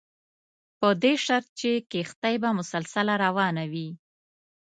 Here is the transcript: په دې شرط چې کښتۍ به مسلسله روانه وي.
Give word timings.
په 0.79 0.87
دې 1.03 1.13
شرط 1.25 1.47
چې 1.59 1.71
کښتۍ 1.91 2.35
به 2.41 2.49
مسلسله 2.59 3.13
روانه 3.25 3.63
وي. 3.71 3.89